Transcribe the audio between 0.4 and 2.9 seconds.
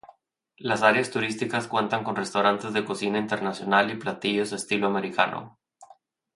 Las áreas turísticas cuentan con restaurantes de